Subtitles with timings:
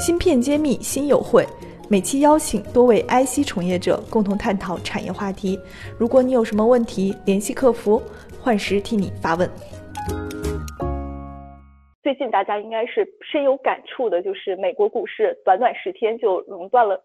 [0.00, 1.44] 芯片揭秘新友会，
[1.90, 5.60] 每期邀请多位 IC 从业者共同探讨产业话题。
[5.98, 8.00] 如果你有什么问题，联系客服，
[8.42, 9.46] 幻时替你发问。
[12.02, 16.98] 最近大家应该是深有感触的，就是美国股市短短十天就熔断了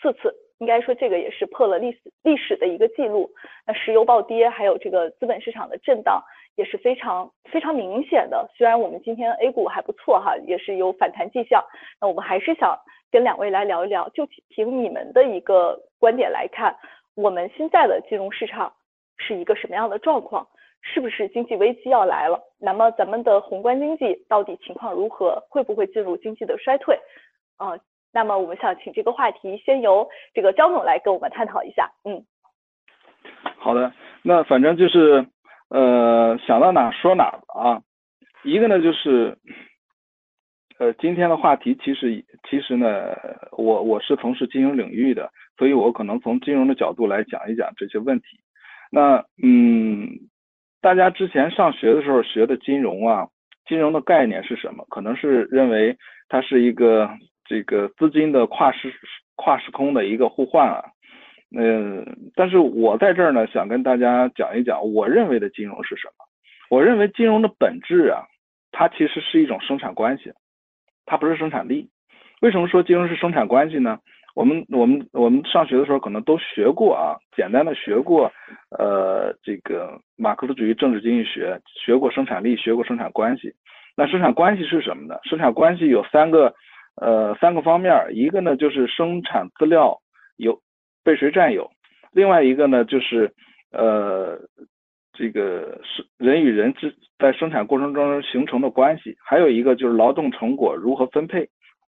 [0.00, 3.30] 四次，应该说这个也是破了历史历史的一个记录。
[3.66, 6.18] 那石油暴跌，还有这个资本市场的震荡
[6.58, 8.50] 也是非常非常明显的。
[8.56, 11.64] 虽然我们今天 A 股还不错哈，也是有反弹迹象，
[12.00, 12.76] 那我们还是想
[13.12, 16.76] 跟两位来聊一聊，就凭你们的一个观点来看，
[17.14, 18.72] 我们现在的金融市场
[19.16, 20.48] 是一个什么样的状况？
[20.82, 22.40] 是不是经济危机要来了？
[22.58, 25.40] 那么咱们的宏观经济到底情况如何？
[25.48, 26.98] 会不会进入经济的衰退？
[27.56, 27.78] 啊，
[28.12, 31.88] 那么我们想请这个话题先由这个张总来跟我们探讨一下。
[32.04, 32.24] 嗯，
[33.58, 35.24] 好的，那反正就是
[35.70, 37.82] 呃想到哪说哪啊。
[38.44, 39.36] 一个呢就是
[40.78, 43.14] 呃今天的话题其实其实呢
[43.52, 48.26] 我我是从事金融领域的，所以我可能从金融的角度来讲一讲这些问题。
[48.90, 50.08] 那嗯。
[50.80, 53.26] 大家之前上学的时候学的金融啊，
[53.66, 54.86] 金融的概念是什么？
[54.88, 57.10] 可能是认为它是一个
[57.44, 58.94] 这个资金的跨时
[59.34, 60.84] 跨时空的一个互换啊。
[61.56, 62.04] 嗯，
[62.34, 66.24] 但是我在这儿呢，想跟大家讲一讲我认为的金融是什么。
[66.68, 68.26] 我认为金融的本质啊，
[68.70, 70.30] 它其实是一种生产关系，
[71.06, 71.88] 它不是生产力。
[72.42, 73.98] 为什么说金融是生产关系呢？
[74.34, 78.30] 我们我们我们上学的时候可能都学过啊，简单的学过，
[78.78, 83.52] 呃，这个马克思主义政治经济学，学过生产力，学过生产关系。
[83.96, 85.18] 那生产关系是什么呢？
[85.24, 86.54] 生产关系有三个，
[87.00, 89.98] 呃，三个方面，一个呢就是生产资料
[90.36, 90.60] 有
[91.04, 91.70] 被谁占有，
[92.12, 93.32] 另外一个呢就是
[93.72, 94.38] 呃，
[95.12, 101.48] 这个是人与人之在生产过程中形成的关系，还有一个就是劳动成果如何分配。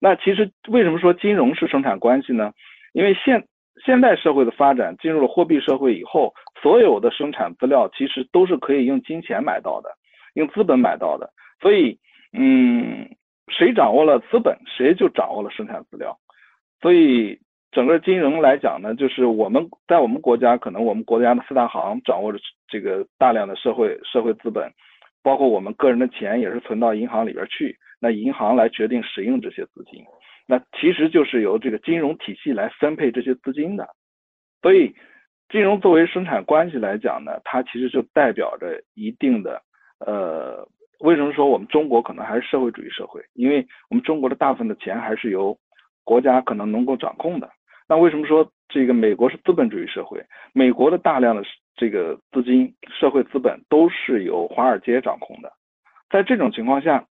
[0.00, 2.52] 那其实为什么说金融是生产关系呢？
[2.92, 3.44] 因为现
[3.84, 9.90] 现代社会的发展进入了货币社会以后，所有的生产资料其实都是可以用金钱买到的，
[10.34, 11.30] 用资本买到的。
[11.60, 11.98] 所以，
[12.32, 13.08] 嗯，
[13.48, 16.16] 谁掌握了资本，谁就掌握了生产资料。
[16.80, 17.38] 所以，
[17.78, 24.68] 整个金融来讲呢，就是我们在我们国家，可能我们国家的四大行掌握着这个大量的社会社会资本，
[25.22, 27.78] 包括我们个人的钱也是存到银行里边去。
[28.00, 30.04] 那银行来决定使用这些资金，
[30.44, 33.88] 那其实就是由这个金融体系来分配这些资金的。
[34.60, 34.92] 所以，
[35.48, 39.62] 金融作为生产关系来讲呢，它其实就代表着一定的
[40.04, 40.66] 呃，
[40.98, 43.22] 为什么说我们中国可能还是社会主义社会？
[43.34, 45.56] 因为我们中国的大部分的钱还是由
[46.02, 47.48] 国家可能能够掌控的。
[47.88, 50.22] 那为什么说这个美国是资本主义社会？
[50.52, 51.42] 美国的大量的
[51.74, 55.50] 这个资金、社会资本都是由华尔街掌控的。
[56.10, 57.06] 在这种情况下，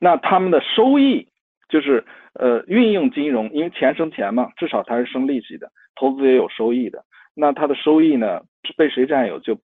[0.00, 1.28] 那他们的收益
[1.68, 2.04] 就是
[2.34, 7.04] 呃运用金融，因为钱生钱嘛，至少它是生利息的，投资也有收益的。
[7.34, 8.42] 那它的收益呢
[8.76, 9.38] 被谁占有？
[9.40, 9.58] 就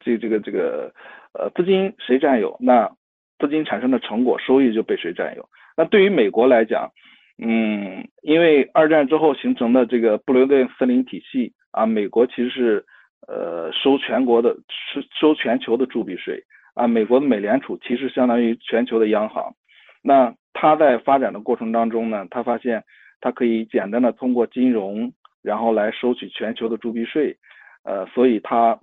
[0.00, 0.92] 这这个这个
[1.32, 2.56] 呃资金谁占有？
[2.60, 2.90] 那
[3.38, 5.48] 资金产生的成果收益就被谁占有？
[5.76, 6.90] 那对于美国来讲，
[7.38, 12.84] 嗯，因为二战之后形成的这个布雷顿森林体系啊，美国其实是
[13.26, 14.54] 呃收全国的
[14.92, 16.42] 收收全球的铸币税。
[16.74, 19.52] 啊，美国的美联储其实相当于全球的央行，
[20.00, 22.84] 那它在发展的过程当中呢，它发现
[23.20, 25.12] 它可以简单的通过金融，
[25.42, 27.36] 然后来收取全球的铸币税，
[27.82, 28.78] 呃，所以它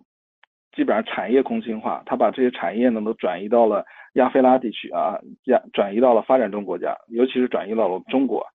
[0.76, 8.46] 基本上产业空心化，它把这些产业呢都转移到了亚非拉地区啊，亚转移到了发展中国家，尤其是转移到了中国，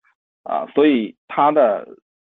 [0.43, 1.87] 啊，所以它的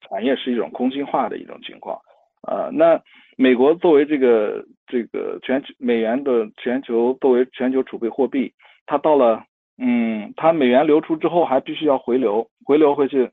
[0.00, 1.98] 产业是一种空心化的一种情况。
[2.46, 3.00] 呃，那
[3.36, 8.52] 美国作为这个这个全球美元的全球作为全球储备货币，
[8.86, 9.42] 它到了
[9.78, 13.30] 嗯，它美元流出之后还必须要回流，回流回去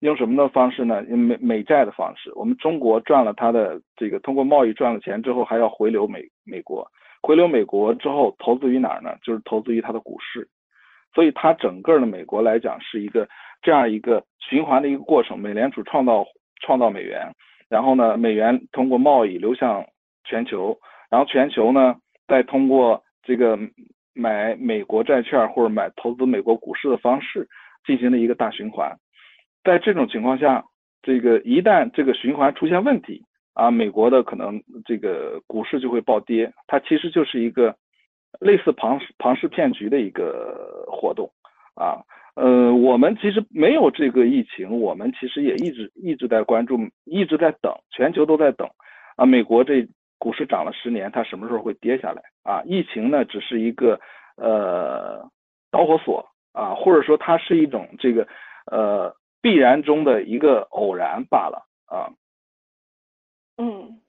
[0.00, 1.02] 用什么的方式呢？
[1.08, 2.30] 用美美债的方式。
[2.34, 6.86] 我们中国赚了它的这个通过贸易赚了钱之后，还要回流美美国，
[7.22, 9.16] 回流美国之后投资于哪儿呢？
[9.22, 10.48] 就是投资于它的股市。
[11.14, 13.28] 所以它整个的美国来讲是一个
[13.62, 15.38] 这样一个循环的一个过程。
[15.38, 16.24] 美联储创造
[16.60, 17.30] 创造美元。
[17.68, 19.84] 然后呢，美元通过贸易流向
[20.24, 20.78] 全球，
[21.10, 21.96] 然后全球呢
[22.26, 23.58] 再通过这个
[24.14, 27.48] 买美国债券或者买投资美国股市的方式
[27.86, 28.96] 进行了一个大循环。
[29.62, 30.64] 在这种情况下，
[31.02, 33.24] 这个一旦这个循环出现问题
[33.54, 36.52] 啊，美国的可能这个股市就会暴跌。
[36.66, 37.74] 它其实就是一个
[38.40, 41.30] 类似庞庞氏骗局的一个活动
[41.74, 42.00] 啊。
[42.36, 48.68] 呃，我们其实没有这个疫情，我们其实也一直一直在关注，一直在等，全球都在等
[49.16, 49.26] 啊。
[49.26, 49.86] 美国这
[50.16, 52.62] 股市涨了十年，它什么时候会跌下来啊？
[52.64, 54.00] 疫情呢，只是一个
[54.36, 55.28] 呃
[55.70, 58.26] 导火索啊，或者说它是一种这个
[58.70, 59.12] 呃
[59.42, 62.08] 必然中的一个偶然罢了啊。
[63.60, 64.00] 嗯，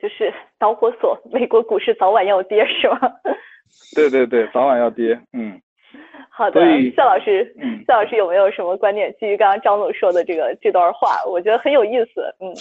[0.00, 2.98] 就是导火索，美国股市早晚要跌，是吗？
[3.94, 5.20] 对对对，早晚要跌。
[5.32, 5.60] 嗯。
[6.30, 6.60] 好的，
[6.96, 7.54] 夏老师，
[7.86, 9.12] 夏老师有没有什么观点？
[9.18, 12.34] 基于刚刚张总说的这个这段话，我觉得很有意思。
[12.38, 12.54] 嗯。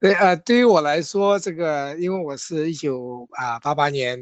[0.00, 4.18] 对啊，对于我来说，这个因为我是一九啊八八年，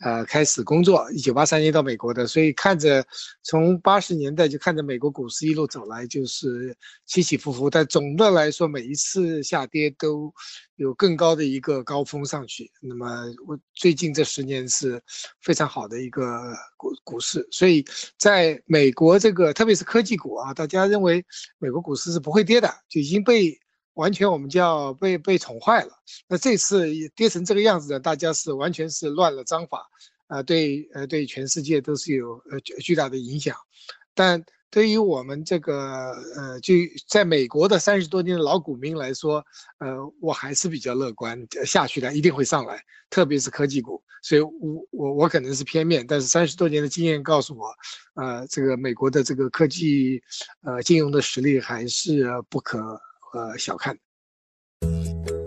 [0.00, 3.04] 呃开始工作，一九八三年到美国的，所以看着
[3.42, 10.32] 从八十年代就看着美国股市一路走来，就是起起伏伏，但总的来说，每一次下跌都
[10.76, 12.70] 有更高的一个高峰上去。
[12.80, 13.06] 那么
[13.46, 15.02] 我最近这十年是
[15.42, 17.84] 非常好的一个股股市，所以
[18.16, 21.24] 在美国这个特别是科技股啊，大家认为
[21.58, 23.58] 美国股市是不会跌的，就已经被。
[23.98, 25.90] 完全我们叫被被宠坏了。
[26.28, 26.86] 那这次
[27.16, 29.84] 跌成这个样子呢，大家是完全是乱了章法，
[30.28, 33.56] 啊，对，呃，对全世界都是有呃巨大的影响。
[34.14, 34.40] 但
[34.70, 36.74] 对于我们这个呃就
[37.08, 39.44] 在美国的三十多年的老股民来说，
[39.78, 42.80] 呃，我还是比较乐观，下去的一定会上来，
[43.10, 44.00] 特别是科技股。
[44.22, 44.52] 所以，我
[44.92, 47.66] 我我可能是片面，但是三十多年的经验告诉我，
[48.14, 50.22] 呃，这个美国的这个科技
[50.62, 52.78] 呃金融的实力还是不可。
[53.34, 53.96] 呃，小看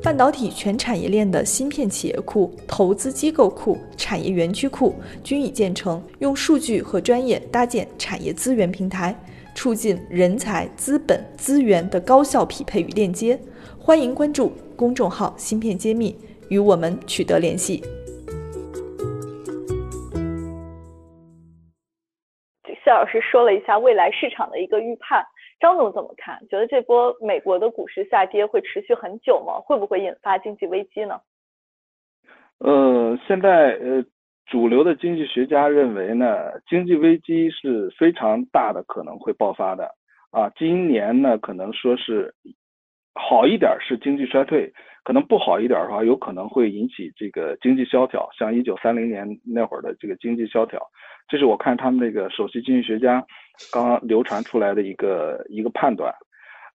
[0.04, 9.16] 半导体全产业链的芯片企业库、投资机构库、产业园区库均已建成，用数据和专业搭建产业资源平台，
[9.54, 13.40] 促进人才、资本、资源的高效匹配与链接。
[13.80, 16.18] 欢迎关注公众号“芯片揭秘”，
[16.50, 17.84] 与我们取得联系。
[22.84, 25.24] 谢老师说了一下未来市场的一个预判。
[25.62, 26.40] 张总怎么看？
[26.50, 29.62] 觉得这波美国的股市下跌会持续很久吗？
[29.64, 31.22] 会不会引发经济危机呢？
[32.58, 34.04] 呃，现在呃，
[34.48, 39.90] 主流的经济学家认为呢，经济危机是非常大的可能会爆发的
[40.32, 40.50] 啊。
[40.58, 42.34] 今年呢，可能说是
[43.14, 44.72] 好一点是经济衰退，
[45.04, 50.80] 可能不好一点的话，有可能会引起这个经济萧条，像一九三零年那会儿的这个经济萧条。
[51.28, 53.26] 这是我看他们那个首席经济学家
[53.72, 56.14] 刚刚流传出来的一个一个判断，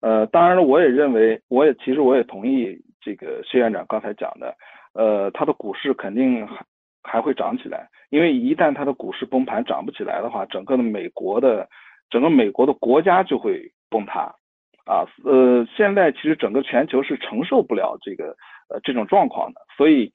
[0.01, 4.55] 呃，当然了，我也认为，我也其实我也同意这个谢院长刚才讲的，
[4.95, 6.65] 呃，它的股市肯定还
[7.03, 11.69] 还会涨起来，因为一旦它的股市崩盘涨不起来的话，整个的美国的
[12.11, 14.35] 整个美国的国家就会崩塌，
[14.85, 18.37] 啊，呃，现在其实整个全球是承受不了这个
[18.69, 20.13] 呃这种状况的，所以，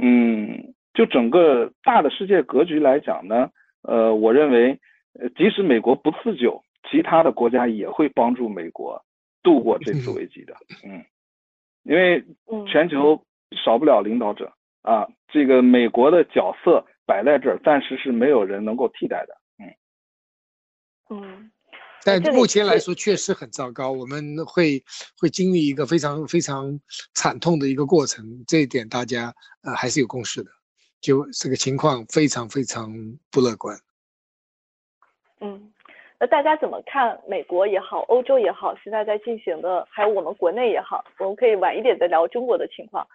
[0.00, 3.50] 嗯，就整个大的世界格局来讲呢。
[3.82, 4.78] 呃，我认为，
[5.14, 9.04] 呃，即使美国不自救，其他的国家也会帮助美国
[9.42, 10.54] 度过这次危机的。
[10.84, 11.04] 嗯，
[11.82, 12.24] 因为
[12.70, 13.24] 全球
[13.64, 14.52] 少不了领导者
[14.82, 19.34] 啊，这个美国的角色摆在这儿，暂时是没有人能够替代的。
[19.58, 21.50] 嗯嗯，
[22.04, 24.82] 但目前来说确实很糟糕，我们会
[25.18, 26.78] 会经历一个非常非常
[27.14, 30.50] 惨痛的一个过程，这一点大家呃还是有共识的。
[31.00, 32.92] 就这个情况非常非常
[33.30, 33.76] 不乐观。
[35.40, 35.72] 嗯，
[36.18, 43.06] 那大家怎么看美国也好，欧洲也好，现在在进行的，还有我们国内也好，我们可以晚一点再聊中国的情况。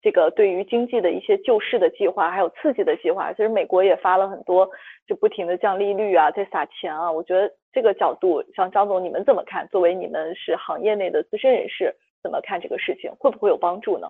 [0.00, 4.68] 这个对于经济的一些救市的计划，还有刺激的计划，其实美国也发了很多，
[5.06, 7.10] 就不停的降利率啊，在撒钱啊。
[7.10, 9.66] 我觉得这个角度，像张总，你们怎么看？
[9.68, 13.12] 作为你们是行业内的资深人士，怎么看这个事情？
[13.18, 14.08] 会不会有帮助呢？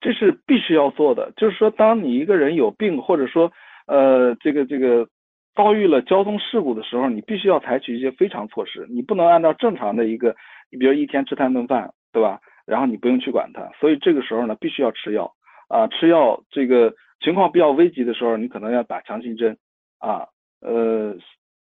[0.00, 3.50] 这是必须要做的，就是说，当你一个人有病，或者说，
[3.86, 5.06] 呃，这个这个
[5.56, 10.36] 遭遇了交通事故的时候，你必须要采取一些非常措施，你不能按照正常的一个，
[10.70, 12.40] 你比如一天吃三顿饭，对吧？
[12.66, 15.32] 然后你不用去管它，所以这个时候呢，必须要吃药
[15.68, 16.42] 啊，吃药。
[16.50, 19.56] 这个情况比较危急的时候，你可能要打强心针
[19.98, 20.26] 啊。
[20.60, 21.16] 呃，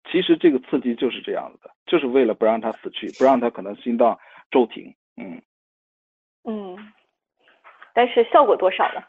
[0.09, 4.17] 其实这个刺激就是这样子的，就是为了不让他死去，不让他可能心脏
[4.49, 4.93] 骤停。
[5.17, 5.41] 嗯
[6.45, 6.77] 嗯。
[7.93, 9.01] 但是效果多少呢？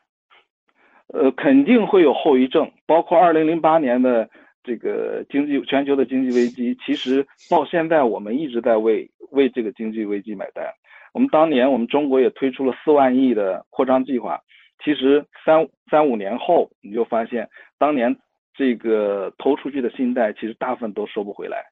[1.08, 4.28] 呃，肯定会有后遗症，包括二零零八年的
[4.64, 6.76] 这个经济全球的经济危机。
[6.85, 10.64] 其实到现在，我们一直在为为这个经济危机买单。
[11.12, 14.40] 我们当年，我们中国也推出了四万亿的扩张计划。
[14.83, 18.16] 其实三三五年后，你就发现，当年
[18.54, 21.64] 这个投出去的信贷，其实大部分都收不回来。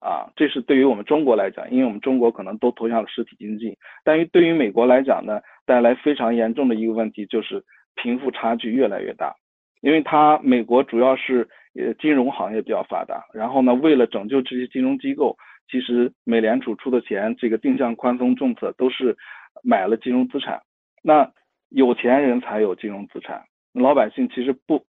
[0.00, 7.60] 啊，这是对于我们中国来讲，因为我们中国可能都投向了实体经济，但于对于美国来讲呢，带来非常严重的一个问题就是
[7.96, 9.34] 贫富差距越来越大，
[9.80, 15.36] 因为它美国主要是呃金融行业比较发达，然后呢，为了拯救这些金融机构，
[15.70, 19.16] 其实美联储出的钱，这个定向宽松政策都是
[19.62, 20.62] 买了金融资产，
[21.02, 21.30] 那
[21.68, 23.42] 有钱人才有金融资产，
[23.74, 24.84] 老百姓其实不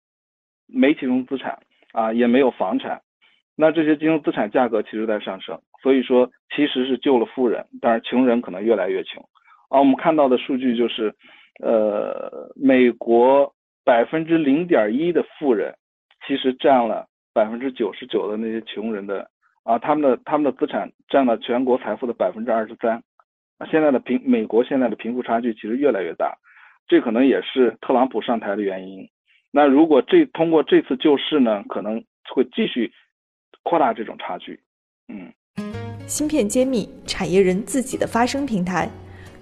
[0.66, 1.58] 没金融资产
[1.92, 3.02] 啊，也没有房产。
[3.56, 9.22] 那这些金融资产价格其实在上升，所以说其实是救了富人，但是穷人可能越来越穷。
[9.68, 11.14] 啊，我们看到的数据就是，
[11.62, 15.74] 呃，美国百分之零点一的富人，
[16.30, 19.28] 其实占了百分之九十九的那些穷人的
[19.64, 23.02] 啊，他们的他们的资产占了全国财富的百分之二十三。
[23.58, 26.38] 啊，现在的贫美国现在的贫富差距其实越来越大，
[26.86, 29.04] 这可能也是特朗普上台的原因。
[29.50, 32.00] 那如果这通过这次救市呢，可能
[32.32, 32.92] 会继续
[33.64, 34.60] 扩大这种差距。
[35.08, 35.32] 嗯，
[36.06, 38.88] 芯片揭秘，产业人自己的发声平台。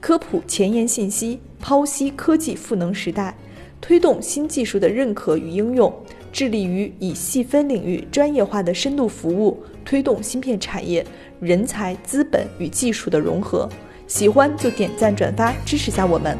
[0.00, 3.34] 科普前沿信息，剖析科技赋能时代，
[3.78, 5.92] 推动新技术的认可与应用，
[6.38, 11.04] 致力于以细分领域专业化的深度服务，推动芯片产业
[11.40, 13.68] 人才、资本与技术的融合。
[14.06, 16.38] 喜欢就点赞转发支持下我们。